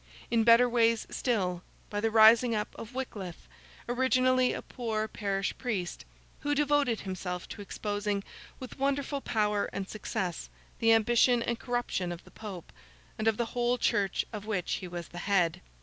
[0.31, 3.47] In better ways still, by the rising up of Wickliffe,
[3.87, 6.05] originally a poor parish priest:
[6.39, 8.23] who devoted himself to exposing,
[8.59, 12.73] with wonderful power and success, the ambition and corruption of the Pope,
[13.19, 15.61] and of the whole church of which he was the head.